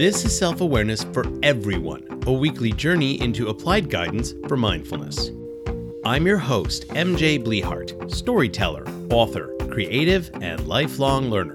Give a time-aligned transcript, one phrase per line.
[0.00, 5.30] This is Self Awareness for Everyone, a weekly journey into applied guidance for mindfulness.
[6.06, 11.54] I'm your host, MJ Blehart, storyteller, author, creative, and lifelong learner.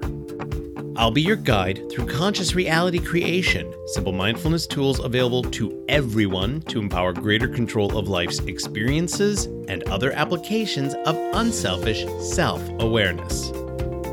[0.96, 6.78] I'll be your guide through conscious reality creation, simple mindfulness tools available to everyone to
[6.78, 13.50] empower greater control of life's experiences and other applications of unselfish self awareness.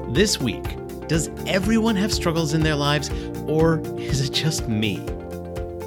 [0.08, 0.66] This week,
[1.08, 3.10] does everyone have struggles in their lives,
[3.48, 5.06] or is it just me?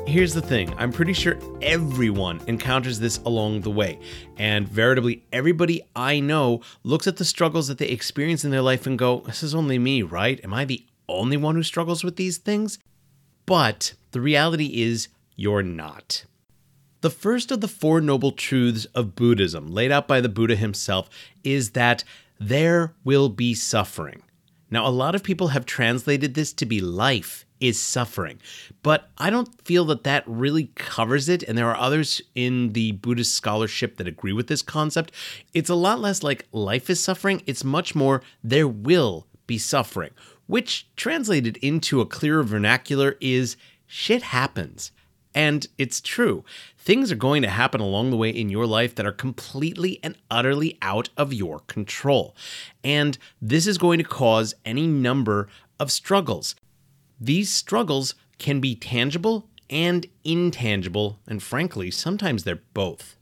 [0.06, 3.98] Here's the thing I'm pretty sure everyone encounters this along the way.
[4.36, 8.86] And veritably, everybody I know looks at the struggles that they experience in their life
[8.86, 10.40] and go, This is only me, right?
[10.44, 12.78] Am I the only one who struggles with these things?
[13.46, 16.24] But the reality is, you're not.
[17.00, 21.10] The first of the Four Noble Truths of Buddhism, laid out by the Buddha himself,
[21.44, 22.04] is that
[22.38, 24.22] there will be suffering.
[24.70, 28.38] Now, a lot of people have translated this to be life is suffering,
[28.82, 31.42] but I don't feel that that really covers it.
[31.44, 35.12] And there are others in the Buddhist scholarship that agree with this concept.
[35.54, 40.10] It's a lot less like life is suffering, it's much more there will be suffering,
[40.46, 44.90] which translated into a clearer vernacular is shit happens.
[45.36, 46.44] And it's true.
[46.78, 50.16] Things are going to happen along the way in your life that are completely and
[50.30, 52.34] utterly out of your control.
[52.82, 55.48] And this is going to cause any number
[55.78, 56.56] of struggles.
[57.20, 63.16] These struggles can be tangible and intangible, and frankly, sometimes they're both.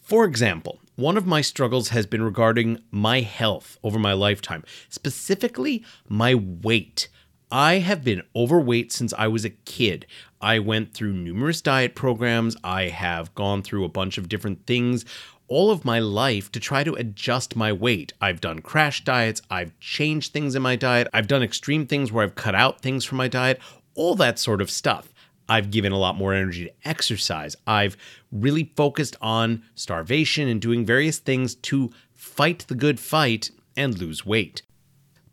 [0.00, 5.84] For example, one of my struggles has been regarding my health over my lifetime, specifically
[6.08, 7.08] my weight.
[7.52, 10.06] I have been overweight since I was a kid.
[10.40, 12.56] I went through numerous diet programs.
[12.62, 15.04] I have gone through a bunch of different things
[15.50, 18.12] all of my life to try to adjust my weight.
[18.20, 22.24] I've done crash diets, I've changed things in my diet, I've done extreme things where
[22.24, 23.60] I've cut out things from my diet,
[23.96, 25.12] all that sort of stuff.
[25.48, 27.56] I've given a lot more energy to exercise.
[27.66, 27.96] I've
[28.30, 34.24] really focused on starvation and doing various things to fight the good fight and lose
[34.24, 34.62] weight.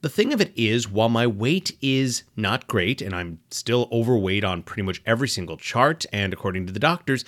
[0.01, 4.43] The thing of it is, while my weight is not great, and I'm still overweight
[4.43, 7.25] on pretty much every single chart, and according to the doctors,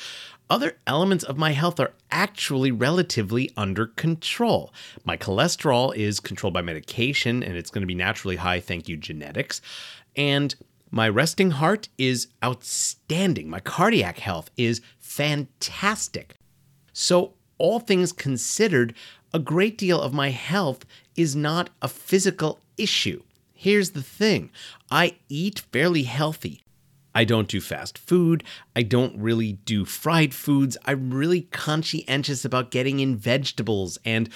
[0.52, 4.72] other elements of my health are actually relatively under control.
[5.04, 8.98] My cholesterol is controlled by medication, and it's going to be naturally high, thank you,
[8.98, 9.62] genetics.
[10.16, 10.56] And
[10.92, 13.50] my resting heart is outstanding.
[13.50, 16.36] My cardiac health is fantastic.
[16.94, 18.94] So, all things considered,
[19.34, 20.86] a great deal of my health
[21.20, 23.22] is not a physical issue.
[23.54, 24.52] Here's the thing
[24.90, 26.62] I eat fairly healthy.
[27.14, 28.42] I don't do fast food.
[28.74, 30.78] I don't really do fried foods.
[30.86, 34.30] I'm really conscientious about getting in vegetables and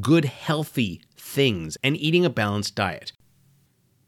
[0.00, 3.12] good, healthy things and eating a balanced diet.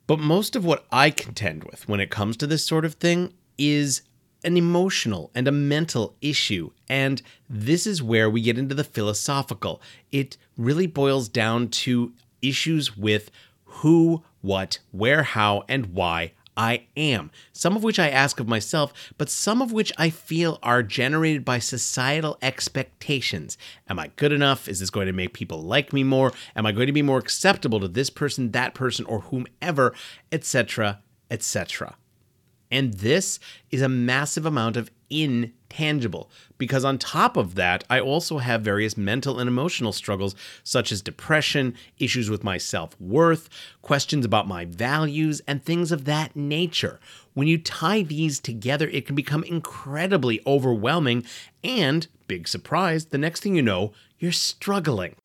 [0.07, 3.35] But most of what I contend with when it comes to this sort of thing
[3.59, 4.03] is
[4.45, 6.71] an emotional and a mental issue.
[6.89, 9.81] And this is where we get into the philosophical.
[10.11, 12.13] It really boils down to
[12.43, 13.31] issues with
[13.65, 18.93] who, what, where, how, and why I am, some of which I ask of myself,
[19.17, 23.57] but some of which I feel are generated by societal expectations.
[23.89, 24.69] Am I good enough?
[24.69, 26.33] Is this going to make people like me more?
[26.55, 29.95] Am I going to be more acceptable to this person, that person, or whomever,
[30.31, 31.97] etc., etc.?
[32.73, 33.39] And this
[33.71, 38.97] is a massive amount of intangible because on top of that, I also have various
[38.97, 40.35] mental and emotional struggles
[40.65, 43.51] such as depression, issues with my self worth,
[43.83, 46.99] questions about my values, and things of that nature.
[47.35, 51.27] When you tie these together, it can become incredibly overwhelming.
[51.63, 55.17] And, big surprise, the next thing you know, you're struggling.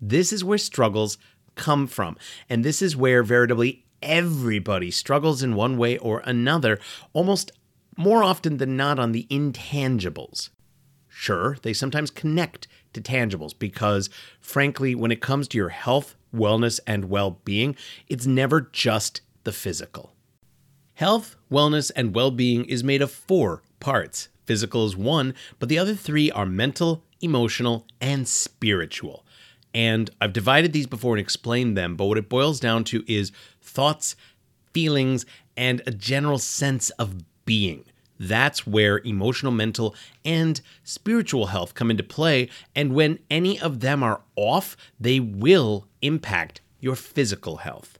[0.00, 1.16] This is where struggles
[1.54, 2.16] come from.
[2.48, 6.78] And this is where veritably everybody struggles in one way or another,
[7.12, 7.52] almost
[7.96, 10.50] more often than not on the intangibles.
[11.08, 16.80] Sure, they sometimes connect to tangibles because, frankly, when it comes to your health, wellness,
[16.86, 17.76] and well being,
[18.08, 20.14] it's never just the physical.
[20.94, 24.28] Health, wellness, and well being is made of four parts.
[24.46, 29.24] Physical is one, but the other three are mental, emotional, and spiritual.
[29.74, 33.32] And I've divided these before and explained them, but what it boils down to is
[33.62, 34.16] thoughts,
[34.72, 35.24] feelings,
[35.56, 37.84] and a general sense of being.
[38.18, 42.48] That's where emotional, mental, and spiritual health come into play.
[42.74, 47.98] And when any of them are off, they will impact your physical health.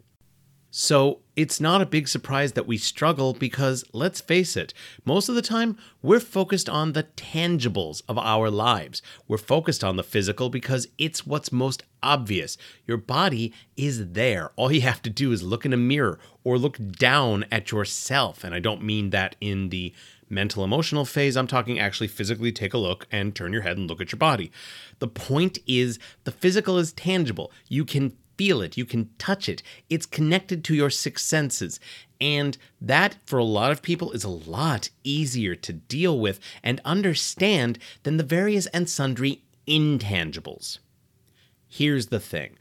[0.71, 4.73] So, it's not a big surprise that we struggle because, let's face it,
[5.05, 9.03] most of the time we're focused on the tangibles of our lives.
[9.29, 12.57] We're focused on the physical because it's what's most obvious.
[12.87, 14.51] Your body is there.
[14.57, 18.45] All you have to do is look in a mirror or look down at yourself.
[18.45, 19.93] And I don't mean that in the
[20.29, 21.37] mental emotional phase.
[21.37, 24.19] I'm talking actually physically take a look and turn your head and look at your
[24.19, 24.51] body.
[24.99, 27.53] The point is the physical is tangible.
[27.69, 29.63] You can feel it, you can touch it.
[29.91, 31.79] It's connected to your six senses.
[32.21, 36.81] And that, for a lot of people, is a lot easier to deal with and
[36.85, 40.79] understand than the various and sundry intangibles.
[41.75, 42.59] Here's the thing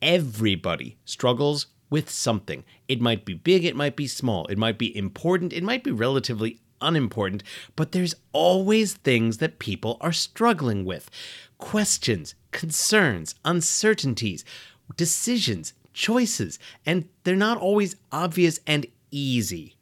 [0.00, 2.64] everybody struggles with something.
[2.88, 5.90] It might be big, it might be small, it might be important, it might be
[5.90, 7.42] relatively unimportant,
[7.76, 11.10] but there's always things that people are struggling with
[11.58, 14.46] questions, concerns, uncertainties
[14.96, 19.76] decisions, choices, and they're not always obvious and easy.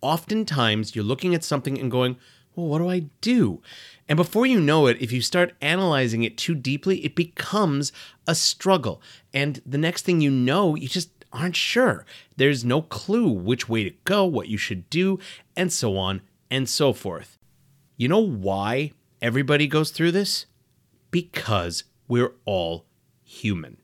[0.00, 2.16] Oftentimes, you're looking at something and going,
[2.56, 3.60] well, what do I do?
[4.08, 7.92] And before you know it, if you start analyzing it too deeply, it becomes
[8.26, 9.02] a struggle.
[9.32, 12.06] And the next thing you know, you just aren't sure.
[12.36, 15.18] There's no clue which way to go, what you should do,
[15.56, 17.38] and so on and so forth.
[17.96, 20.46] You know why everybody goes through this?
[21.10, 22.86] Because we're all
[23.22, 23.78] human.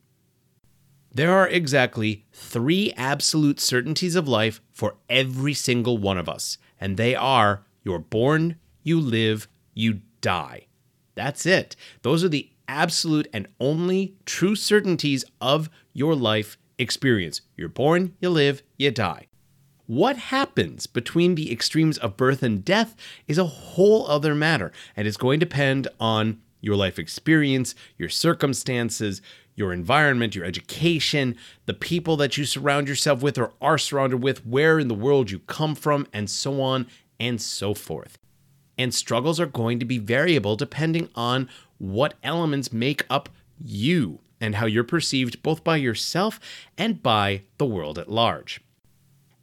[1.13, 6.95] There are exactly three absolute certainties of life for every single one of us, and
[6.95, 10.67] they are you're born, you live, you die.
[11.15, 11.75] That's it.
[12.01, 17.41] Those are the absolute and only true certainties of your life experience.
[17.57, 19.27] You're born, you live, you die.
[19.87, 22.95] What happens between the extremes of birth and death
[23.27, 28.07] is a whole other matter, and it's going to depend on your life experience, your
[28.07, 29.21] circumstances,
[29.55, 31.35] your environment, your education,
[31.65, 35.29] the people that you surround yourself with or are surrounded with, where in the world
[35.29, 36.87] you come from, and so on
[37.21, 38.17] and so forth.
[38.77, 41.47] And struggles are going to be variable depending on
[41.77, 46.39] what elements make up you and how you're perceived both by yourself
[46.77, 48.59] and by the world at large.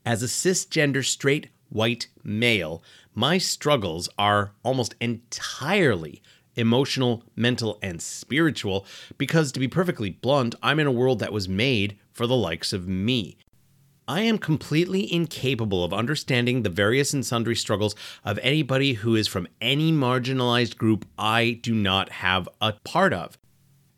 [0.05, 2.83] As a cisgender straight white male,
[3.15, 6.21] my struggles are almost entirely
[6.57, 8.85] emotional, mental, and spiritual,
[9.17, 12.73] because to be perfectly blunt, I'm in a world that was made for the likes
[12.73, 13.39] of me.
[14.09, 17.95] I am completely incapable of understanding the various and sundry struggles
[18.25, 23.37] of anybody who is from any marginalized group I do not have a part of.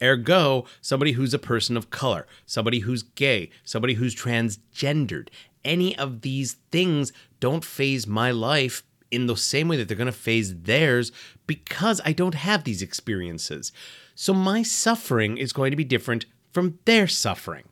[0.02, 5.28] Ergo, somebody who's a person of color, somebody who's gay, somebody who's transgendered.
[5.64, 8.82] Any of these things don't phase my life
[9.12, 11.12] in the same way that they're going to phase theirs
[11.46, 13.70] because I don't have these experiences.
[14.16, 17.64] So my suffering is going to be different from their suffering.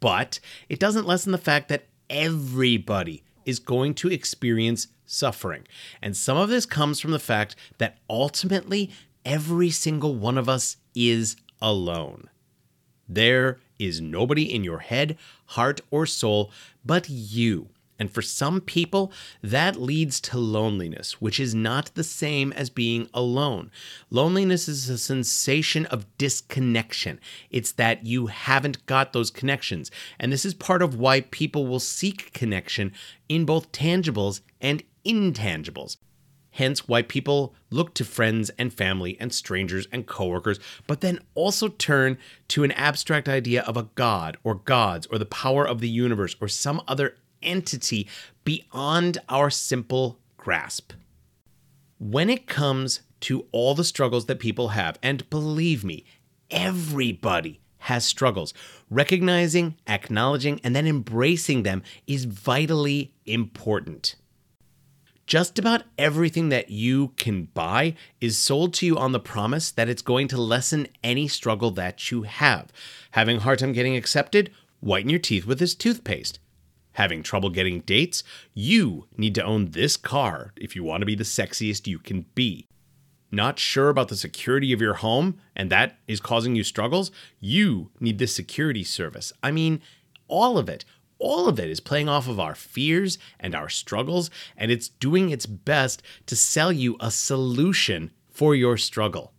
[0.00, 5.66] But it doesn't lessen the fact that everybody is going to experience suffering.
[6.00, 8.90] And some of this comes from the fact that ultimately
[9.24, 12.28] every single one of us is alone.
[13.08, 16.50] There is nobody in your head, heart, or soul
[16.84, 17.68] but you.
[18.00, 19.12] And for some people,
[19.42, 23.70] that leads to loneliness, which is not the same as being alone.
[24.08, 27.20] Loneliness is a sensation of disconnection.
[27.50, 29.90] It's that you haven't got those connections.
[30.18, 32.92] And this is part of why people will seek connection
[33.28, 35.98] in both tangibles and intangibles.
[36.52, 41.68] Hence, why people look to friends and family and strangers and coworkers, but then also
[41.68, 42.16] turn
[42.48, 46.34] to an abstract idea of a god or gods or the power of the universe
[46.40, 48.08] or some other entity
[48.44, 50.92] beyond our simple grasp.
[51.98, 56.04] When it comes to all the struggles that people have, and believe me,
[56.50, 58.52] everybody has struggles,
[58.90, 64.16] recognizing, acknowledging, and then embracing them is vitally important.
[65.26, 69.88] Just about everything that you can buy is sold to you on the promise that
[69.88, 72.72] it's going to lessen any struggle that you have.
[73.12, 74.50] Having a hard time getting accepted?
[74.80, 76.40] Whiten your teeth with this toothpaste.
[76.92, 78.24] Having trouble getting dates?
[78.52, 82.26] You need to own this car if you want to be the sexiest you can
[82.34, 82.66] be.
[83.30, 87.12] Not sure about the security of your home and that is causing you struggles?
[87.38, 89.32] You need this security service.
[89.42, 89.80] I mean,
[90.26, 90.84] all of it.
[91.20, 95.28] All of it is playing off of our fears and our struggles, and it's doing
[95.30, 99.34] its best to sell you a solution for your struggle.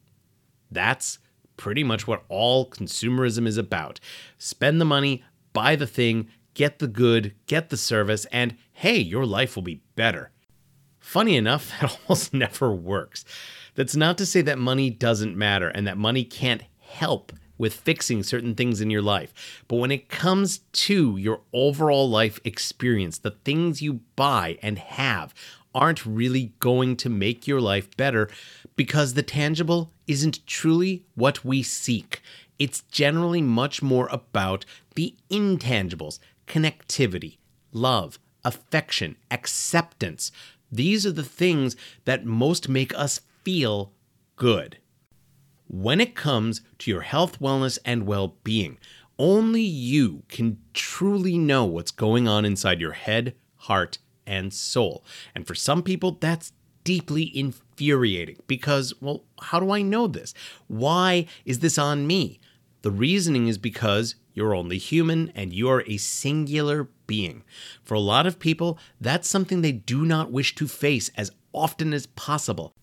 [0.69, 1.17] That's
[1.57, 3.99] pretty much what all consumerism is about.
[4.37, 9.25] Spend the money, buy the thing, get the good, get the service, and hey, your
[9.25, 10.31] life will be better.
[10.99, 13.25] Funny enough, that almost never works.
[13.75, 18.23] That's not to say that money doesn't matter and that money can't help with fixing
[18.23, 19.63] certain things in your life.
[19.67, 25.33] But when it comes to your overall life experience, the things you buy and have
[25.73, 28.29] aren't really going to make your life better
[28.75, 32.21] because the tangible isn't truly what we seek.
[32.57, 34.65] It's generally much more about
[34.95, 36.19] the intangibles
[36.51, 37.37] connectivity,
[37.71, 40.31] love, affection, acceptance.
[40.69, 43.93] These are the things that most make us feel
[44.35, 44.77] good.
[45.67, 48.77] When it comes to your health, wellness, and well being,
[49.17, 55.05] only you can truly know what's going on inside your head, heart, and soul.
[55.33, 56.51] And for some people, that's
[56.83, 60.33] deeply infuriating because, well, how do I know this?
[60.67, 62.39] Why is this on me?
[62.81, 67.43] The reasoning is because you're only human and you're a singular being.
[67.83, 71.93] For a lot of people, that's something they do not wish to face as often
[71.93, 72.73] as possible.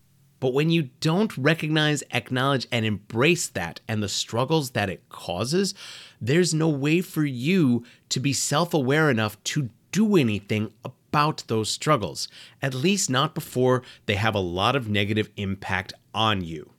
[0.40, 5.74] But when you don't recognize, acknowledge, and embrace that and the struggles that it causes,
[6.20, 11.70] there's no way for you to be self aware enough to do anything about those
[11.70, 12.28] struggles,
[12.62, 16.70] at least not before they have a lot of negative impact on you.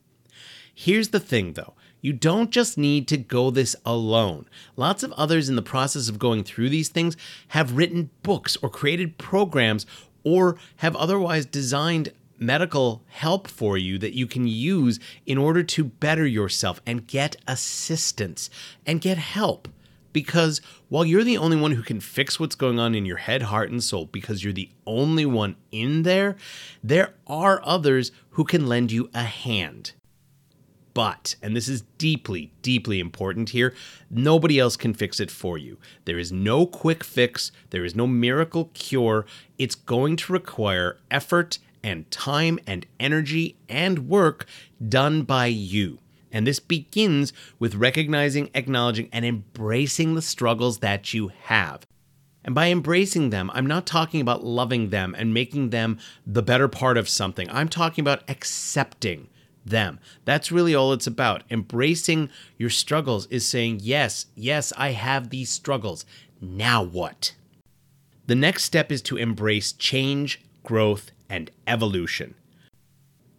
[0.73, 4.45] Here's the thing though you don't just need to go this alone.
[4.75, 7.17] Lots of others in the process of going through these things
[7.49, 9.85] have written books or created programs
[10.23, 15.83] or have otherwise designed medical help for you that you can use in order to
[15.83, 18.49] better yourself and get assistance
[18.85, 19.67] and get help.
[20.11, 23.43] Because while you're the only one who can fix what's going on in your head,
[23.43, 26.35] heart, and soul, because you're the only one in there,
[26.83, 29.91] there are others who can lend you a hand.
[30.99, 33.73] But, and this is deeply, deeply important here,
[34.09, 35.77] nobody else can fix it for you.
[36.03, 39.25] There is no quick fix, there is no miracle cure.
[39.57, 44.45] It's going to require effort and time and energy and work
[44.89, 45.99] done by you.
[46.33, 51.87] And this begins with recognizing, acknowledging, and embracing the struggles that you have.
[52.43, 56.67] And by embracing them, I'm not talking about loving them and making them the better
[56.67, 57.49] part of something.
[57.49, 59.29] I'm talking about accepting
[59.69, 59.99] them.
[60.25, 61.43] That's really all it's about.
[61.49, 66.05] Embracing your struggles is saying, Yes, yes, I have these struggles.
[66.41, 67.35] Now what?
[68.27, 72.35] The next step is to embrace change, growth, and evolution.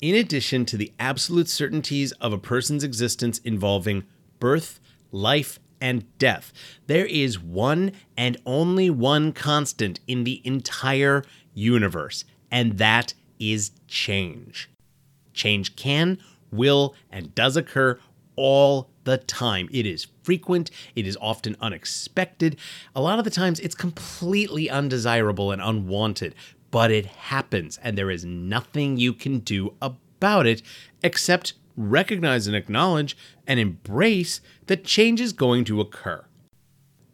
[0.00, 4.04] In addition to the absolute certainties of a person's existence involving
[4.38, 4.80] birth,
[5.12, 6.52] life, and death,
[6.87, 11.22] there is one and only one constant in the entire
[11.54, 14.70] universe, and that is change.
[15.40, 16.18] Change can,
[16.52, 17.99] will, and does occur
[18.37, 19.70] all the time.
[19.73, 22.59] It is frequent, it is often unexpected.
[22.94, 26.35] A lot of the times, it's completely undesirable and unwanted,
[26.70, 30.61] but it happens, and there is nothing you can do about it
[31.02, 33.16] except recognize and acknowledge
[33.47, 36.23] and embrace that change is going to occur.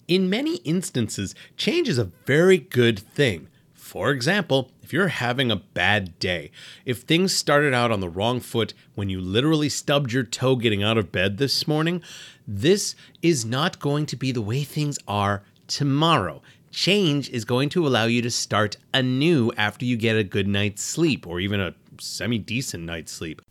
[0.08, 3.46] In many instances, change is a very good thing.
[3.72, 6.52] For example, if you're having a bad day,
[6.84, 10.80] if things started out on the wrong foot when you literally stubbed your toe getting
[10.80, 12.00] out of bed this morning,
[12.46, 16.40] this is not going to be the way things are tomorrow.
[16.70, 20.84] Change is going to allow you to start anew after you get a good night's
[20.84, 23.42] sleep or even a semi decent night's sleep.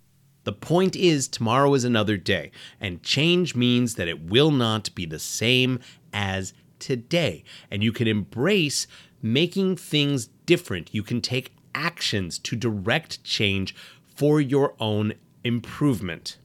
[0.45, 5.05] The point is, tomorrow is another day, and change means that it will not be
[5.05, 5.81] the same
[6.13, 7.43] as today.
[7.69, 8.87] And you can embrace
[9.21, 10.93] making things different.
[10.93, 13.75] You can take actions to direct change
[14.15, 16.37] for your own improvement.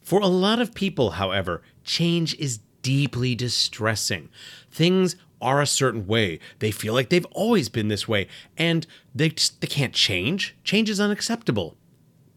[0.00, 4.28] For a lot of people, however, change is deeply distressing.
[4.70, 6.38] Things are a certain way.
[6.60, 10.56] They feel like they've always been this way, and they just, they can't change.
[10.64, 11.76] Change is unacceptable.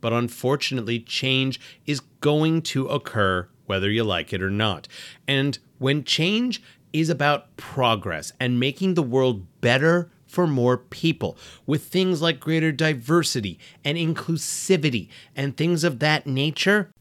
[0.02, 4.88] But unfortunately, change is going to occur whether you like it or not.
[5.28, 6.62] And when change
[6.94, 12.74] is about progress and making the world better for more people with things like greater
[12.74, 16.92] diversity and inclusivity and things of that nature,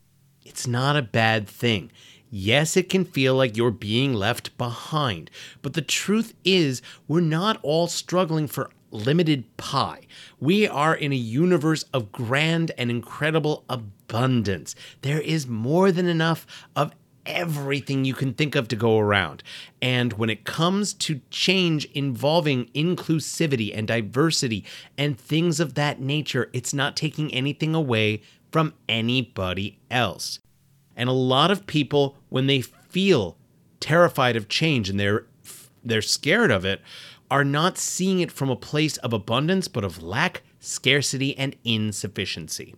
[0.45, 1.91] it's not a bad thing.
[2.31, 7.59] Yes, it can feel like you're being left behind, but the truth is, we're not
[7.63, 10.03] all struggling for limited pie.
[10.39, 14.77] We are in a universe of grand and incredible abundance.
[15.03, 16.93] There is more than enough of
[17.27, 19.43] everything you can think of to go around.
[19.81, 24.65] And when it comes to change involving inclusivity and diversity
[24.97, 30.39] and things of that nature, it's not taking anything away from anybody else.
[30.97, 33.37] And a lot of people, when they feel
[33.81, 35.27] terrified of change and they're
[35.87, 36.81] they're scared of it,
[37.31, 42.75] are not seeing it from a place of abundance, but of lack, scarcity, and insufficiency.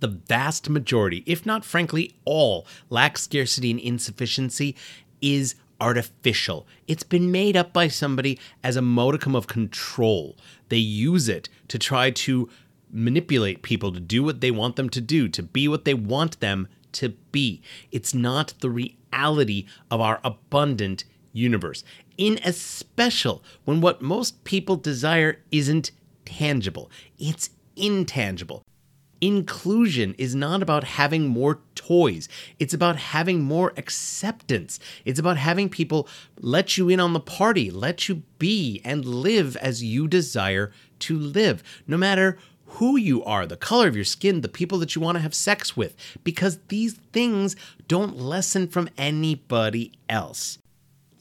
[0.00, 4.74] The vast majority, if not frankly all, lack, scarcity, and insufficiency
[5.20, 6.66] is artificial.
[6.86, 10.36] It's been made up by somebody as a modicum of control.
[10.68, 12.48] They use it to try to
[12.92, 16.40] manipulate people to do what they want them to do, to be what they want
[16.40, 17.62] them to be.
[17.92, 21.84] It's not the reality of our abundant universe.
[22.18, 25.92] In especial when what most people desire isn't
[26.24, 28.62] tangible, it's intangible.
[29.20, 32.28] Inclusion is not about having more toys.
[32.58, 34.78] It's about having more acceptance.
[35.04, 36.08] It's about having people
[36.38, 41.18] let you in on the party, let you be and live as you desire to
[41.18, 42.38] live, no matter
[42.74, 45.34] who you are, the color of your skin, the people that you want to have
[45.34, 47.56] sex with, because these things
[47.88, 50.58] don't lessen from anybody else.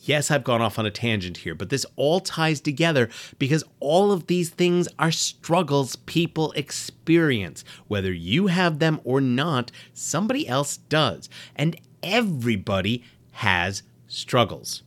[0.02, 4.12] Yes, I've gone off on a tangent here, but this all ties together because all
[4.12, 7.66] of these things are struggles people experience.
[7.88, 11.28] Whether you have them or not, somebody else does.
[11.56, 14.84] And everybody has struggles.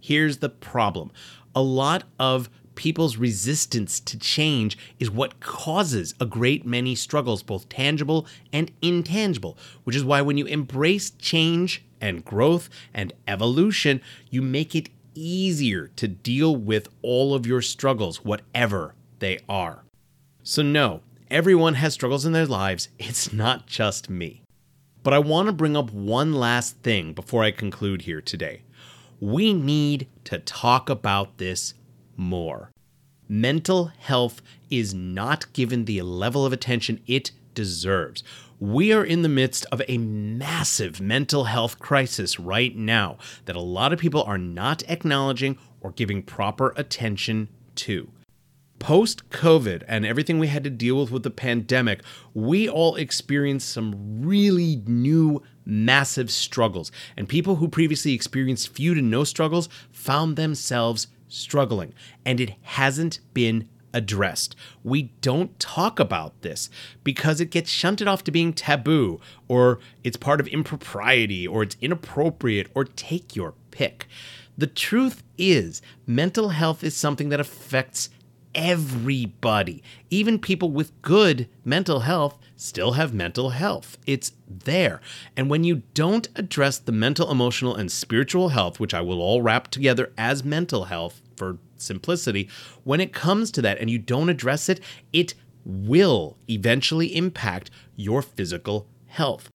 [0.00, 1.10] Here's the problem
[1.54, 7.68] a lot of people's resistance to change is what causes a great many struggles, both
[7.68, 14.00] tangible and intangible, which is why when you embrace change and growth and evolution,
[14.30, 19.84] you make it easier to deal with all of your struggles, whatever they are.
[20.42, 21.00] So, no,
[21.30, 22.88] everyone has struggles in their lives.
[22.98, 24.42] It's not just me.
[25.02, 28.62] But I want to bring up one last thing before I conclude here today.
[29.20, 31.74] We need to talk about this
[32.16, 32.70] more.
[33.28, 38.22] Mental health is not given the level of attention it deserves.
[38.58, 43.60] We are in the midst of a massive mental health crisis right now that a
[43.60, 48.10] lot of people are not acknowledging or giving proper attention to.
[48.78, 53.68] Post COVID and everything we had to deal with with the pandemic, we all experienced
[53.68, 56.90] some really new massive struggles.
[57.14, 61.92] And people who previously experienced few to no struggles found themselves struggling,
[62.24, 64.54] and it hasn't been addressed.
[64.84, 66.68] We don't talk about this
[67.02, 71.78] because it gets shunted off to being taboo, or it's part of impropriety, or it's
[71.80, 74.06] inappropriate, or take your pick.
[74.58, 78.10] The truth is, mental health is something that affects
[78.54, 79.82] everybody.
[80.10, 83.96] Even people with good mental health still have mental health.
[84.06, 85.00] It's there.
[85.36, 89.42] And when you don't address the mental, emotional, and spiritual health, which I will all
[89.42, 92.48] wrap together as mental health for simplicity,
[92.84, 94.80] when it comes to that and you don't address it,
[95.12, 99.50] it will eventually impact your physical health.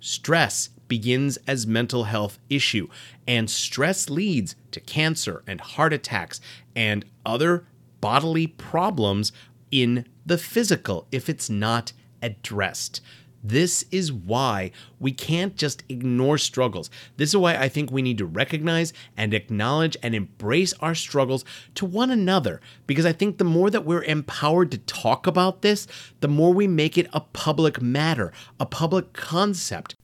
[0.00, 2.88] Stress begins as mental health issue
[3.26, 6.40] and stress leads to cancer and heart attacks
[6.74, 7.66] and other
[8.00, 9.32] bodily problems
[9.70, 13.00] in the physical if it's not addressed.
[13.42, 16.90] This is why we can't just ignore struggles.
[17.16, 21.44] This is why I think we need to recognize and acknowledge and embrace our struggles
[21.76, 22.60] to one another.
[22.86, 25.86] Because I think the more that we're empowered to talk about this,
[26.20, 29.94] the more we make it a public matter, a public concept.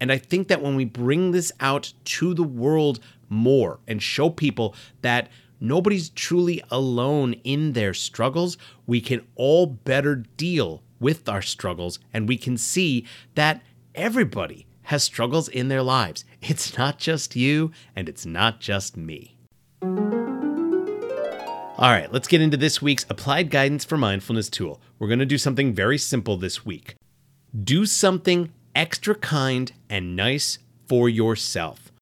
[0.00, 4.30] And I think that when we bring this out to the world more and show
[4.30, 5.28] people that
[5.60, 12.28] nobody's truly alone in their struggles, we can all better deal with our struggles and
[12.28, 13.62] we can see that
[13.94, 16.24] everybody has struggles in their lives.
[16.40, 19.36] It's not just you and it's not just me.
[21.80, 24.80] All right, let's get into this week's applied guidance for mindfulness tool.
[24.98, 26.96] We're going to do something very simple this week.
[27.62, 30.58] Do something extra kind and nice
[30.88, 31.92] for yourself.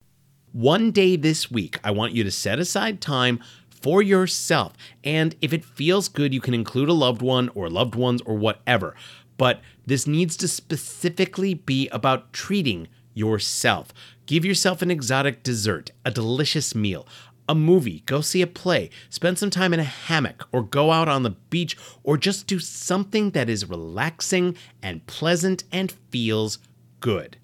[0.52, 3.40] One day this week, I want you to set aside time
[3.86, 4.72] for yourself.
[5.04, 8.36] And if it feels good, you can include a loved one or loved ones or
[8.36, 8.96] whatever.
[9.38, 13.94] But this needs to specifically be about treating yourself.
[14.26, 17.06] Give yourself an exotic dessert, a delicious meal,
[17.48, 21.08] a movie, go see a play, spend some time in a hammock, or go out
[21.08, 26.58] on the beach, or just do something that is relaxing and pleasant and feels
[26.98, 27.36] good.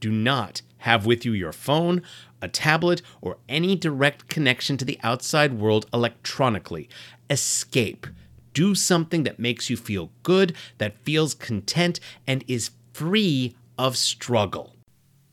[0.00, 2.00] Do not have with you your phone,
[2.40, 6.88] a tablet, or any direct connection to the outside world electronically.
[7.28, 8.06] Escape.
[8.52, 14.76] Do something that makes you feel good, that feels content, and is free of struggle.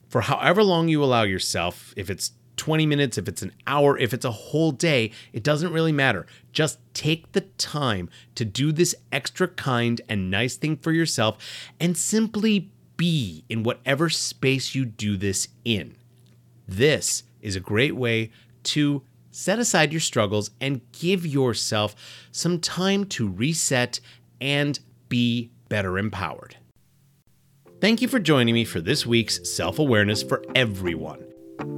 [0.10, 4.14] For however long you allow yourself, if it's 20 minutes, if it's an hour, if
[4.14, 6.26] it's a whole day, it doesn't really matter.
[6.52, 11.38] Just take the time to do this extra kind and nice thing for yourself
[11.80, 15.96] and simply be in whatever space you do this in.
[16.68, 18.32] This is a great way
[18.64, 21.96] to set aside your struggles and give yourself
[22.32, 24.00] some time to reset
[24.40, 24.80] and
[25.10, 26.58] be better empowered.
[27.82, 31.26] Thank you for joining me for this week's Self Awareness for Everyone.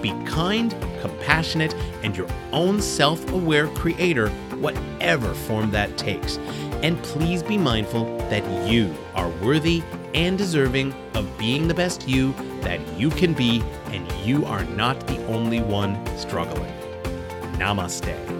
[0.00, 4.30] Be kind, compassionate, and your own self aware creator,
[4.60, 6.38] whatever form that takes.
[6.82, 9.82] And please be mindful that you are worthy
[10.14, 15.06] and deserving of being the best you that you can be, and you are not
[15.06, 16.72] the only one struggling.
[17.58, 18.33] Namaste.